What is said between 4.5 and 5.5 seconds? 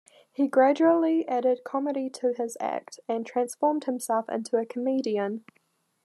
a comedian.